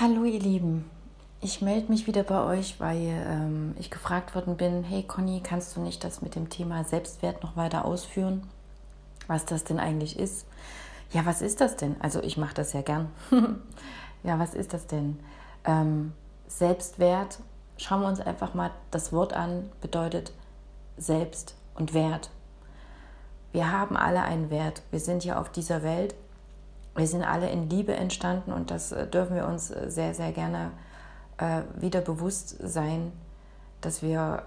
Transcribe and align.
Hallo 0.00 0.22
ihr 0.22 0.38
Lieben, 0.38 0.88
ich 1.40 1.60
melde 1.60 1.90
mich 1.90 2.06
wieder 2.06 2.22
bei 2.22 2.44
euch, 2.44 2.78
weil 2.78 3.20
ähm, 3.26 3.74
ich 3.80 3.90
gefragt 3.90 4.36
worden 4.36 4.56
bin, 4.56 4.84
hey 4.84 5.02
Conny, 5.02 5.40
kannst 5.42 5.74
du 5.74 5.80
nicht 5.80 6.04
das 6.04 6.22
mit 6.22 6.36
dem 6.36 6.50
Thema 6.50 6.84
Selbstwert 6.84 7.42
noch 7.42 7.56
weiter 7.56 7.84
ausführen, 7.84 8.48
was 9.26 9.44
das 9.44 9.64
denn 9.64 9.80
eigentlich 9.80 10.16
ist? 10.16 10.46
Ja, 11.10 11.26
was 11.26 11.42
ist 11.42 11.60
das 11.60 11.74
denn? 11.74 11.96
Also 11.98 12.22
ich 12.22 12.36
mache 12.36 12.54
das 12.54 12.74
ja 12.74 12.82
gern. 12.82 13.10
ja, 14.22 14.38
was 14.38 14.54
ist 14.54 14.72
das 14.72 14.86
denn? 14.86 15.18
Ähm, 15.64 16.12
Selbstwert, 16.46 17.40
schauen 17.76 18.02
wir 18.02 18.08
uns 18.08 18.20
einfach 18.20 18.54
mal 18.54 18.70
das 18.92 19.12
Wort 19.12 19.32
an, 19.32 19.68
bedeutet 19.80 20.32
Selbst 20.96 21.56
und 21.74 21.92
Wert. 21.92 22.30
Wir 23.50 23.72
haben 23.72 23.96
alle 23.96 24.22
einen 24.22 24.48
Wert. 24.50 24.82
Wir 24.92 25.00
sind 25.00 25.24
hier 25.24 25.40
auf 25.40 25.50
dieser 25.50 25.82
Welt 25.82 26.14
wir 26.98 27.06
sind 27.06 27.22
alle 27.22 27.48
in 27.48 27.70
Liebe 27.70 27.94
entstanden 27.94 28.52
und 28.52 28.70
das 28.70 28.92
äh, 28.92 29.06
dürfen 29.06 29.36
wir 29.36 29.46
uns 29.46 29.70
äh, 29.70 29.90
sehr, 29.90 30.14
sehr 30.14 30.32
gerne 30.32 30.72
äh, 31.38 31.62
wieder 31.76 32.00
bewusst 32.00 32.56
sein, 32.60 33.12
dass 33.80 34.02
wir 34.02 34.42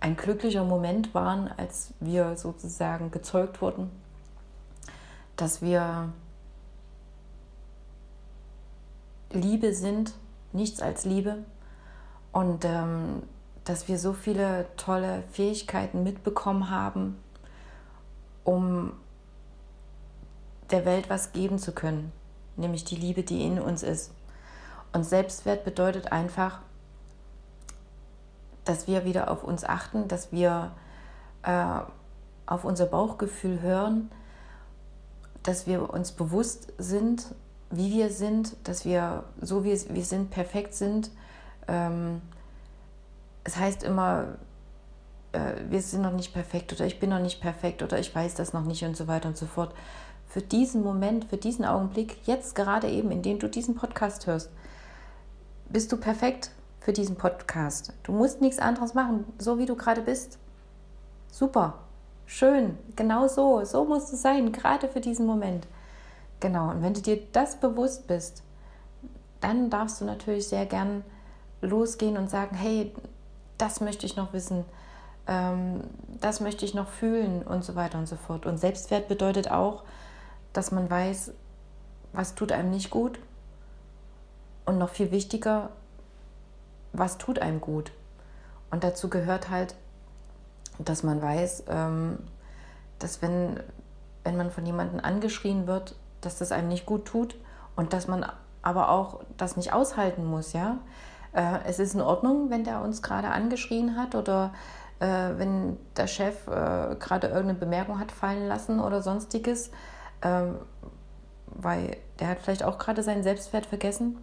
ein 0.00 0.16
glücklicher 0.16 0.64
Moment 0.64 1.14
waren, 1.14 1.48
als 1.56 1.94
wir 2.00 2.36
sozusagen 2.36 3.12
gezeugt 3.12 3.62
wurden, 3.62 3.90
dass 5.36 5.62
wir 5.62 6.12
Liebe 9.30 9.72
sind, 9.72 10.12
nichts 10.52 10.82
als 10.82 11.04
Liebe. 11.04 11.38
Und 12.32 12.64
ähm, 12.64 13.22
dass 13.64 13.86
wir 13.86 13.98
so 13.98 14.12
viele 14.12 14.66
tolle 14.76 15.22
Fähigkeiten 15.30 16.02
mitbekommen 16.02 16.68
haben, 16.68 17.16
um 18.42 18.94
der 20.72 20.84
Welt 20.84 21.10
was 21.10 21.32
geben 21.32 21.58
zu 21.58 21.72
können, 21.72 22.12
nämlich 22.56 22.84
die 22.84 22.96
Liebe, 22.96 23.22
die 23.22 23.44
in 23.44 23.60
uns 23.60 23.82
ist. 23.82 24.12
Und 24.92 25.04
Selbstwert 25.04 25.64
bedeutet 25.64 26.12
einfach, 26.12 26.60
dass 28.64 28.86
wir 28.86 29.04
wieder 29.04 29.30
auf 29.30 29.44
uns 29.44 29.64
achten, 29.64 30.08
dass 30.08 30.32
wir 30.32 30.72
äh, 31.42 31.80
auf 32.46 32.64
unser 32.64 32.86
Bauchgefühl 32.86 33.60
hören, 33.60 34.10
dass 35.42 35.66
wir 35.66 35.90
uns 35.90 36.12
bewusst 36.12 36.72
sind, 36.78 37.34
wie 37.70 37.92
wir 37.92 38.10
sind, 38.10 38.54
dass 38.64 38.84
wir 38.84 39.24
so 39.40 39.64
wie 39.64 39.72
wir 39.72 40.04
sind 40.04 40.30
perfekt 40.30 40.74
sind. 40.74 41.10
Ähm, 41.66 42.20
es 43.44 43.56
heißt 43.56 43.82
immer, 43.82 44.36
äh, 45.32 45.54
wir 45.68 45.80
sind 45.80 46.02
noch 46.02 46.12
nicht 46.12 46.32
perfekt 46.32 46.72
oder 46.72 46.84
ich 46.86 47.00
bin 47.00 47.10
noch 47.10 47.18
nicht 47.18 47.40
perfekt 47.40 47.82
oder 47.82 47.98
ich 47.98 48.14
weiß 48.14 48.34
das 48.34 48.52
noch 48.52 48.64
nicht 48.64 48.84
und 48.84 48.96
so 48.96 49.08
weiter 49.08 49.28
und 49.28 49.36
so 49.36 49.46
fort 49.46 49.74
für 50.32 50.40
diesen 50.40 50.82
Moment, 50.82 51.26
für 51.26 51.36
diesen 51.36 51.66
Augenblick, 51.66 52.16
jetzt 52.26 52.54
gerade 52.54 52.88
eben, 52.88 53.10
in 53.10 53.20
dem 53.20 53.38
du 53.38 53.48
diesen 53.48 53.74
Podcast 53.74 54.26
hörst, 54.26 54.50
bist 55.68 55.92
du 55.92 55.98
perfekt 55.98 56.52
für 56.80 56.94
diesen 56.94 57.16
Podcast. 57.16 57.92
Du 58.02 58.12
musst 58.12 58.40
nichts 58.40 58.58
anderes 58.58 58.94
machen, 58.94 59.26
so 59.38 59.58
wie 59.58 59.66
du 59.66 59.76
gerade 59.76 60.00
bist. 60.00 60.38
Super, 61.30 61.74
schön, 62.24 62.78
genau 62.96 63.28
so, 63.28 63.62
so 63.66 63.84
musst 63.84 64.10
du 64.10 64.16
sein, 64.16 64.52
gerade 64.52 64.88
für 64.88 65.00
diesen 65.02 65.26
Moment. 65.26 65.66
Genau, 66.40 66.70
und 66.70 66.82
wenn 66.82 66.94
du 66.94 67.02
dir 67.02 67.18
das 67.32 67.56
bewusst 67.56 68.06
bist, 68.06 68.42
dann 69.42 69.68
darfst 69.68 70.00
du 70.00 70.06
natürlich 70.06 70.48
sehr 70.48 70.64
gern 70.64 71.04
losgehen 71.60 72.16
und 72.16 72.30
sagen, 72.30 72.56
hey, 72.56 72.90
das 73.58 73.82
möchte 73.82 74.06
ich 74.06 74.16
noch 74.16 74.32
wissen, 74.32 74.64
ähm, 75.26 75.84
das 76.22 76.40
möchte 76.40 76.64
ich 76.64 76.72
noch 76.72 76.88
fühlen 76.88 77.42
und 77.42 77.64
so 77.64 77.74
weiter 77.74 77.98
und 77.98 78.08
so 78.08 78.16
fort. 78.16 78.46
Und 78.46 78.56
Selbstwert 78.56 79.08
bedeutet 79.08 79.50
auch, 79.50 79.82
dass 80.52 80.72
man 80.72 80.90
weiß, 80.90 81.32
was 82.12 82.34
tut 82.34 82.52
einem 82.52 82.70
nicht 82.70 82.90
gut 82.90 83.18
und 84.64 84.78
noch 84.78 84.90
viel 84.90 85.10
wichtiger, 85.10 85.70
was 86.92 87.18
tut 87.18 87.38
einem 87.38 87.60
gut. 87.60 87.92
Und 88.70 88.84
dazu 88.84 89.08
gehört 89.08 89.50
halt, 89.50 89.74
dass 90.78 91.02
man 91.02 91.20
weiß, 91.20 91.64
ähm, 91.68 92.18
dass 92.98 93.22
wenn, 93.22 93.60
wenn 94.24 94.36
man 94.36 94.50
von 94.50 94.64
jemandem 94.64 95.00
angeschrien 95.00 95.66
wird, 95.66 95.94
dass 96.20 96.38
das 96.38 96.52
einem 96.52 96.68
nicht 96.68 96.86
gut 96.86 97.04
tut 97.04 97.36
und 97.76 97.92
dass 97.92 98.08
man 98.08 98.24
aber 98.62 98.90
auch 98.90 99.20
das 99.36 99.56
nicht 99.56 99.72
aushalten 99.72 100.24
muss, 100.24 100.52
ja. 100.52 100.78
Äh, 101.32 101.58
es 101.66 101.78
ist 101.78 101.94
in 101.94 102.00
Ordnung, 102.00 102.50
wenn 102.50 102.64
der 102.64 102.80
uns 102.82 103.02
gerade 103.02 103.28
angeschrien 103.28 103.96
hat 103.96 104.14
oder 104.14 104.52
äh, 105.00 105.06
wenn 105.06 105.78
der 105.96 106.06
Chef 106.06 106.46
äh, 106.46 106.94
gerade 106.98 107.26
irgendeine 107.28 107.54
Bemerkung 107.54 107.98
hat 107.98 108.12
fallen 108.12 108.46
lassen 108.46 108.80
oder 108.80 109.02
sonstiges 109.02 109.70
ähm, 110.22 110.56
weil 111.46 111.96
der 112.20 112.28
hat 112.28 112.40
vielleicht 112.40 112.62
auch 112.62 112.78
gerade 112.78 113.02
seinen 113.02 113.22
Selbstwert 113.22 113.66
vergessen. 113.66 114.18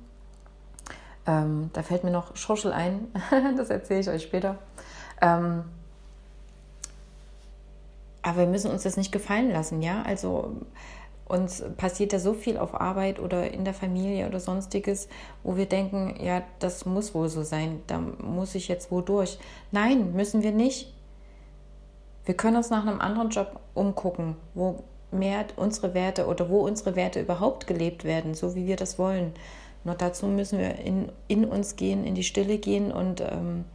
Ähm, 1.27 1.69
da 1.73 1.83
fällt 1.83 2.03
mir 2.03 2.11
noch 2.11 2.35
Schurschel 2.35 2.73
ein, 2.73 3.07
das 3.57 3.69
erzähle 3.69 3.99
ich 3.99 4.09
euch 4.09 4.23
später. 4.23 4.57
Ähm, 5.21 5.63
aber 8.21 8.39
wir 8.39 8.47
müssen 8.47 8.71
uns 8.71 8.83
das 8.83 8.97
nicht 8.97 9.11
gefallen 9.11 9.51
lassen, 9.51 9.81
ja? 9.81 10.01
Also 10.03 10.55
uns 11.29 11.63
passiert 11.77 12.11
ja 12.11 12.19
so 12.19 12.33
viel 12.33 12.57
auf 12.57 12.79
Arbeit 12.79 13.19
oder 13.19 13.51
in 13.51 13.63
der 13.63 13.73
Familie 13.73 14.27
oder 14.27 14.39
sonstiges, 14.39 15.07
wo 15.43 15.55
wir 15.55 15.67
denken, 15.67 16.15
ja, 16.19 16.41
das 16.57 16.85
muss 16.85 17.13
wohl 17.13 17.29
so 17.29 17.43
sein, 17.43 17.81
da 17.85 17.99
muss 17.99 18.55
ich 18.55 18.67
jetzt 18.67 18.91
wo 18.91 19.01
durch. 19.01 19.38
Nein, 19.71 20.13
müssen 20.13 20.41
wir 20.41 20.51
nicht. 20.51 20.91
Wir 22.25 22.33
können 22.35 22.57
uns 22.57 22.71
nach 22.71 22.85
einem 22.85 22.99
anderen 22.99 23.29
Job 23.29 23.59
umgucken, 23.75 24.35
wo 24.55 24.83
mehr 25.11 25.45
unsere 25.55 25.93
Werte 25.93 26.27
oder 26.27 26.49
wo 26.49 26.59
unsere 26.59 26.95
Werte 26.95 27.19
überhaupt 27.19 27.67
gelebt 27.67 28.03
werden, 28.03 28.33
so 28.33 28.55
wie 28.55 28.67
wir 28.67 28.75
das 28.75 28.99
wollen. 28.99 29.33
Nur 29.83 29.95
dazu 29.95 30.27
müssen 30.27 30.59
wir 30.59 30.75
in, 30.79 31.11
in 31.27 31.45
uns 31.45 31.75
gehen, 31.75 32.03
in 32.03 32.15
die 32.15 32.23
Stille 32.23 32.57
gehen 32.57 32.91
und 32.91 33.21
ähm, 33.21 33.65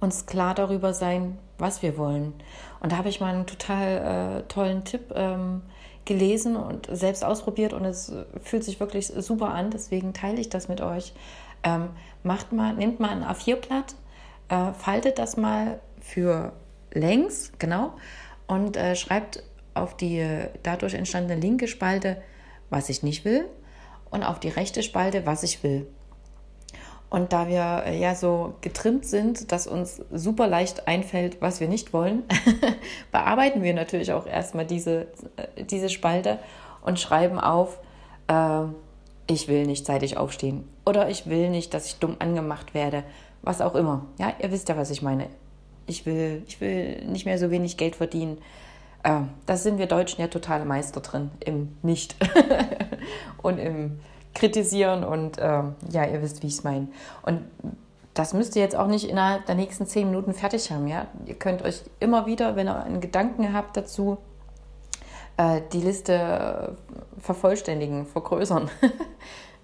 uns 0.00 0.26
klar 0.26 0.54
darüber 0.54 0.94
sein, 0.94 1.38
was 1.58 1.82
wir 1.82 1.96
wollen. 1.98 2.34
Und 2.80 2.92
da 2.92 2.98
habe 2.98 3.08
ich 3.08 3.20
mal 3.20 3.34
einen 3.34 3.46
total 3.46 4.38
äh, 4.38 4.42
tollen 4.48 4.84
Tipp 4.84 5.12
ähm, 5.14 5.62
gelesen 6.04 6.56
und 6.56 6.88
selbst 6.90 7.24
ausprobiert 7.24 7.72
und 7.72 7.84
es 7.84 8.12
fühlt 8.42 8.64
sich 8.64 8.78
wirklich 8.80 9.08
super 9.08 9.52
an. 9.52 9.70
Deswegen 9.70 10.14
teile 10.14 10.40
ich 10.40 10.48
das 10.48 10.68
mit 10.68 10.80
euch. 10.80 11.12
Ähm, 11.64 11.90
macht 12.22 12.52
mal, 12.52 12.74
nehmt 12.74 13.00
mal 13.00 13.10
ein 13.10 13.24
A4-Blatt, 13.24 13.94
äh, 14.48 14.72
faltet 14.72 15.18
das 15.18 15.36
mal 15.36 15.80
für 16.00 16.52
längs, 16.92 17.52
genau, 17.58 17.92
und 18.46 18.76
äh, 18.76 18.96
schreibt 18.96 19.42
auf 19.80 19.96
die 19.96 20.24
dadurch 20.62 20.94
entstandene 20.94 21.40
linke 21.40 21.68
Spalte, 21.68 22.20
was 22.70 22.88
ich 22.88 23.02
nicht 23.02 23.24
will, 23.24 23.44
und 24.10 24.22
auf 24.22 24.40
die 24.40 24.48
rechte 24.48 24.82
Spalte, 24.82 25.26
was 25.26 25.42
ich 25.42 25.62
will. 25.62 25.86
Und 27.10 27.32
da 27.32 27.48
wir 27.48 27.84
äh, 27.86 27.98
ja 27.98 28.14
so 28.14 28.54
getrimmt 28.60 29.06
sind, 29.06 29.50
dass 29.50 29.66
uns 29.66 30.02
super 30.12 30.46
leicht 30.46 30.86
einfällt, 30.88 31.40
was 31.40 31.60
wir 31.60 31.68
nicht 31.68 31.92
wollen, 31.92 32.24
bearbeiten 33.12 33.62
wir 33.62 33.72
natürlich 33.72 34.12
auch 34.12 34.26
erstmal 34.26 34.66
diese, 34.66 35.06
äh, 35.36 35.64
diese 35.64 35.88
Spalte 35.88 36.38
und 36.82 37.00
schreiben 37.00 37.40
auf, 37.40 37.78
äh, 38.28 38.64
ich 39.26 39.48
will 39.48 39.66
nicht 39.66 39.86
zeitig 39.86 40.18
aufstehen 40.18 40.68
oder 40.84 41.08
ich 41.08 41.26
will 41.26 41.48
nicht, 41.48 41.72
dass 41.72 41.86
ich 41.86 41.96
dumm 41.96 42.16
angemacht 42.18 42.74
werde, 42.74 43.04
was 43.42 43.62
auch 43.62 43.74
immer. 43.74 44.06
Ja, 44.18 44.34
ihr 44.42 44.50
wisst 44.52 44.68
ja, 44.68 44.76
was 44.76 44.90
ich 44.90 45.00
meine. 45.00 45.28
Ich 45.86 46.04
will, 46.04 46.42
ich 46.46 46.60
will 46.60 47.04
nicht 47.06 47.24
mehr 47.24 47.38
so 47.38 47.50
wenig 47.50 47.78
Geld 47.78 47.96
verdienen. 47.96 48.38
Äh, 49.02 49.20
da 49.46 49.56
sind 49.56 49.78
wir 49.78 49.86
Deutschen 49.86 50.20
ja 50.20 50.28
totale 50.28 50.64
Meister 50.64 51.00
drin, 51.00 51.30
im 51.40 51.76
Nicht 51.82 52.16
und 53.42 53.58
im 53.58 54.00
Kritisieren 54.34 55.04
und 55.04 55.38
äh, 55.38 55.62
ja, 55.90 56.04
ihr 56.04 56.22
wisst, 56.22 56.42
wie 56.42 56.46
ich 56.46 56.54
es 56.54 56.64
meine. 56.64 56.88
Und 57.22 57.42
das 58.14 58.34
müsst 58.34 58.56
ihr 58.56 58.62
jetzt 58.62 58.76
auch 58.76 58.88
nicht 58.88 59.08
innerhalb 59.08 59.46
der 59.46 59.54
nächsten 59.54 59.86
zehn 59.86 60.08
Minuten 60.08 60.34
fertig 60.34 60.70
haben. 60.70 60.88
Ja? 60.88 61.06
Ihr 61.26 61.34
könnt 61.34 61.62
euch 61.62 61.82
immer 62.00 62.26
wieder, 62.26 62.56
wenn 62.56 62.68
ihr 62.68 62.82
einen 62.82 63.00
Gedanken 63.00 63.52
habt 63.52 63.76
dazu, 63.76 64.18
äh, 65.36 65.60
die 65.72 65.80
Liste 65.80 66.76
vervollständigen, 67.20 68.06
vergrößern. 68.06 68.70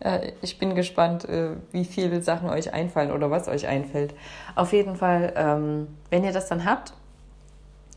Äh, 0.00 0.32
ich 0.42 0.58
bin 0.58 0.74
gespannt, 0.74 1.24
äh, 1.28 1.50
wie 1.70 1.84
viele 1.84 2.20
Sachen 2.20 2.50
euch 2.50 2.74
einfallen 2.74 3.12
oder 3.12 3.30
was 3.30 3.46
euch 3.46 3.68
einfällt. 3.68 4.12
Auf 4.56 4.72
jeden 4.72 4.96
Fall, 4.96 5.32
ähm, 5.36 5.86
wenn 6.10 6.24
ihr 6.24 6.32
das 6.32 6.48
dann 6.48 6.64
habt, 6.64 6.94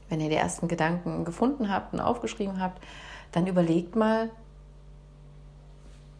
wenn 0.09 0.21
ihr 0.21 0.29
die 0.29 0.35
ersten 0.35 0.67
Gedanken 0.67 1.25
gefunden 1.25 1.69
habt 1.69 1.93
und 1.93 1.99
aufgeschrieben 1.99 2.61
habt, 2.61 2.81
dann 3.31 3.47
überlegt 3.47 3.95
mal, 3.95 4.29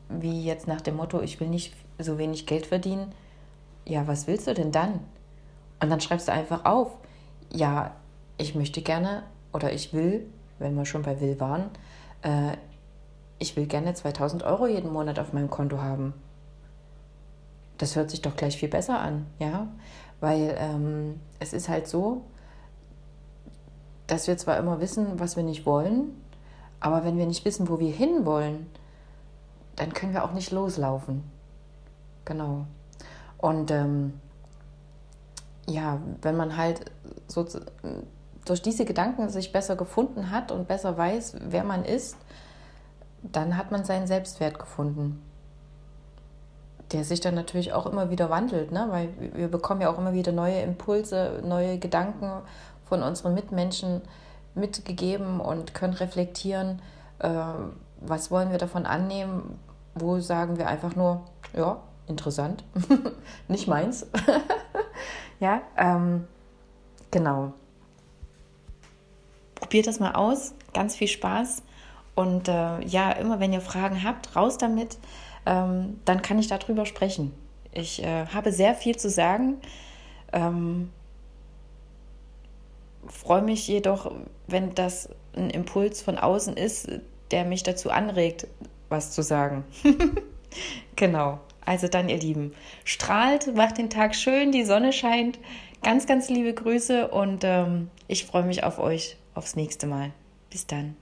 wie 0.10 0.44
jetzt 0.44 0.68
nach 0.68 0.82
dem 0.82 0.96
Motto, 0.96 1.22
ich 1.22 1.40
will 1.40 1.48
nicht 1.48 1.74
so 2.00 2.18
wenig 2.18 2.46
Geld 2.46 2.66
verdienen. 2.66 3.12
Ja, 3.86 4.08
was 4.08 4.28
willst 4.28 4.48
du 4.48 4.54
denn 4.54 4.72
dann? 4.72 5.00
Und 5.82 5.90
dann 5.90 6.02
schreibst 6.02 6.28
du 6.28 6.32
einfach 6.32 6.66
auf, 6.66 6.98
ja, 7.52 7.92
ich 8.38 8.56
möchte 8.56 8.82
gerne 8.82 9.24
oder 9.54 9.72
ich 9.72 9.94
will, 9.94 10.26
wenn 10.60 10.76
wir 10.76 10.86
schon 10.86 11.04
bei 11.04 11.20
will 11.22 11.40
waren, 11.40 11.70
äh, 12.22 12.58
ich 13.40 13.56
will 13.56 13.68
gerne 13.68 13.94
2000 13.94 14.44
Euro 14.44 14.68
jeden 14.68 14.92
Monat 14.92 15.20
auf 15.20 15.34
meinem 15.34 15.50
Konto 15.50 15.80
haben. 15.80 16.14
Das 17.78 17.96
hört 17.96 18.10
sich 18.10 18.22
doch 18.22 18.36
gleich 18.36 18.58
viel 18.58 18.70
besser 18.70 19.00
an, 19.00 19.28
ja, 19.38 19.68
weil 20.20 20.56
ähm, 20.58 21.20
es 21.40 21.54
ist 21.54 21.70
halt 21.70 21.88
so, 21.88 22.24
dass 24.08 24.28
wir 24.28 24.38
zwar 24.38 24.58
immer 24.58 24.80
wissen, 24.80 25.20
was 25.20 25.36
wir 25.36 25.44
nicht 25.44 25.66
wollen, 25.66 26.22
aber 26.80 27.04
wenn 27.04 27.18
wir 27.18 27.26
nicht 27.26 27.46
wissen, 27.46 27.70
wo 27.70 27.80
wir 27.80 27.92
hinwollen, 27.92 28.68
dann 29.76 29.94
können 29.94 30.14
wir 30.14 30.24
auch 30.24 30.34
nicht 30.34 30.52
loslaufen. 30.52 31.24
Genau. 32.26 32.66
Und 33.38 33.72
ähm, 33.72 34.14
ja, 35.68 36.00
wenn 36.22 36.36
man 36.36 36.58
halt 36.58 36.92
so 37.28 37.46
durch 38.46 38.62
diese 38.62 38.86
Gedanken 38.86 39.30
sich 39.30 39.52
besser 39.52 39.76
gefunden 39.76 40.32
hat 40.32 40.52
und 40.52 40.68
besser 40.68 40.98
weiß, 40.98 41.36
wer 41.42 41.64
man 41.64 41.84
ist, 41.84 42.18
dann 43.22 43.58
hat 43.58 43.72
man 43.72 43.84
seinen 43.84 44.08
Selbstwert 44.08 44.58
gefunden. 44.58 45.22
Der 46.94 47.04
sich 47.04 47.20
dann 47.20 47.36
natürlich 47.36 47.74
auch 47.74 47.86
immer 47.86 48.10
wieder 48.10 48.30
wandelt, 48.30 48.72
ne? 48.72 48.88
weil 48.90 49.10
wir 49.34 49.50
bekommen 49.50 49.82
ja 49.82 49.90
auch 49.90 49.98
immer 49.98 50.14
wieder 50.14 50.32
neue 50.32 50.62
Impulse, 50.62 51.42
neue 51.44 51.78
Gedanken 51.80 52.32
von 52.88 53.04
unseren 53.04 53.34
Mitmenschen 53.34 54.02
mitgegeben 54.56 55.40
und 55.40 55.74
können 55.74 55.94
reflektieren, 55.94 56.82
äh, 57.20 57.30
was 58.00 58.32
wollen 58.32 58.52
wir 58.52 58.58
davon 58.58 58.86
annehmen, 58.86 59.60
wo 59.96 60.20
sagen 60.20 60.58
wir 60.58 60.68
einfach 60.68 60.96
nur, 60.96 61.24
ja, 61.56 61.82
interessant, 62.08 62.64
nicht 63.48 63.68
meins. 63.68 64.08
ja, 65.40 65.62
ähm, 65.78 66.28
genau. 67.12 67.54
Probiert 69.56 69.88
das 69.88 70.00
mal 70.00 70.14
aus, 70.14 70.54
ganz 70.74 70.96
viel 70.96 71.08
Spaß. 71.08 71.64
Und 72.16 72.48
äh, 72.48 72.82
ja, 72.84 73.12
immer 73.12 73.40
wenn 73.40 73.54
ihr 73.54 73.62
Fragen 73.62 74.04
habt, 74.04 74.36
raus 74.36 74.58
damit, 74.58 74.98
ähm, 75.46 76.00
dann 76.06 76.22
kann 76.22 76.40
ich 76.40 76.48
darüber 76.48 76.86
sprechen. 76.86 77.32
Ich 77.72 78.04
äh, 78.04 78.26
habe 78.28 78.52
sehr 78.52 78.74
viel 78.74 78.98
zu 78.98 79.10
sagen. 79.10 79.58
Ähm, 80.34 80.92
freue 83.10 83.42
mich 83.42 83.68
jedoch, 83.68 84.12
wenn 84.48 84.76
das 84.76 85.10
ein 85.36 85.50
Impuls 85.50 86.02
von 86.02 86.18
außen 86.18 86.58
ist, 86.58 86.90
der 87.32 87.46
mich 87.46 87.64
dazu 87.64 87.90
anregt, 87.90 88.48
was 88.90 89.12
zu 89.12 89.22
sagen. 89.22 89.64
genau. 90.96 91.40
Also 91.66 91.88
dann, 91.88 92.08
ihr 92.08 92.18
Lieben, 92.18 92.54
strahlt, 92.86 93.54
macht 93.56 93.78
den 93.78 93.90
Tag 93.90 94.16
schön, 94.16 94.54
die 94.54 94.64
Sonne 94.64 94.94
scheint. 94.94 95.38
Ganz, 95.84 96.08
ganz 96.08 96.30
liebe 96.30 96.54
Grüße 96.54 97.10
und 97.10 97.44
ähm, 97.44 97.90
ich 98.08 98.26
freue 98.26 98.44
mich 98.44 98.64
auf 98.64 98.80
euch 98.80 99.18
aufs 99.36 99.56
nächste 99.56 99.86
Mal. 99.86 100.12
Bis 100.50 100.66
dann. 100.66 100.96